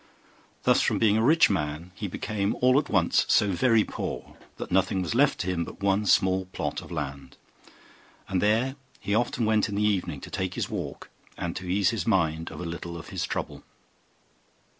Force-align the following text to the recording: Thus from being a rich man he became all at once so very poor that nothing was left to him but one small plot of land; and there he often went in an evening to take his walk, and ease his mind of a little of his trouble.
Thus 0.63 0.81
from 0.81 0.97
being 0.97 1.15
a 1.17 1.21
rich 1.23 1.47
man 1.47 1.91
he 1.93 2.07
became 2.07 2.55
all 2.59 2.79
at 2.79 2.89
once 2.89 3.23
so 3.29 3.51
very 3.51 3.83
poor 3.83 4.35
that 4.57 4.71
nothing 4.71 5.03
was 5.03 5.13
left 5.13 5.39
to 5.41 5.47
him 5.47 5.63
but 5.63 5.83
one 5.83 6.07
small 6.07 6.45
plot 6.45 6.81
of 6.81 6.89
land; 6.89 7.37
and 8.27 8.41
there 8.41 8.77
he 8.99 9.13
often 9.13 9.45
went 9.45 9.69
in 9.69 9.77
an 9.77 9.83
evening 9.83 10.19
to 10.21 10.31
take 10.31 10.55
his 10.55 10.71
walk, 10.71 11.11
and 11.37 11.61
ease 11.61 11.91
his 11.91 12.07
mind 12.07 12.49
of 12.49 12.59
a 12.59 12.65
little 12.65 12.97
of 12.97 13.09
his 13.09 13.25
trouble. 13.27 13.63